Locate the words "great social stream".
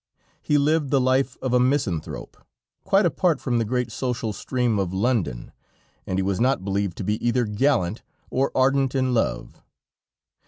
3.63-4.79